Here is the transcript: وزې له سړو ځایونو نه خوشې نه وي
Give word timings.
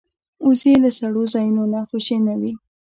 وزې 0.45 0.73
له 0.83 0.89
سړو 0.99 1.23
ځایونو 1.33 1.63
نه 1.73 1.79
خوشې 1.89 2.17
نه 2.27 2.33
وي 2.39 2.53